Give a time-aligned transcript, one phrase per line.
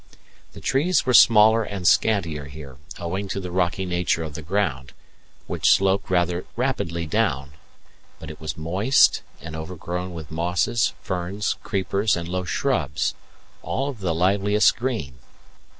[0.53, 4.93] The trees were smaller and scantier here, owing to the rocky nature of the ground,
[5.45, 7.51] which sloped rather rapidly down;
[8.17, 13.13] but it was moist and overgrown with mosses, ferns, creepers, and low shrubs,
[13.61, 15.19] all of the liveliest green.